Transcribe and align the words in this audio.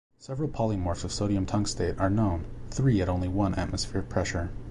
Several 0.17 0.49
polymorphs 0.49 1.03
of 1.03 1.11
sodium 1.11 1.45
tungstate 1.45 1.99
are 2.01 2.09
known, 2.09 2.45
three 2.71 3.03
at 3.03 3.07
only 3.07 3.27
one 3.27 3.53
atmosphere 3.53 4.01
pressure. 4.01 4.49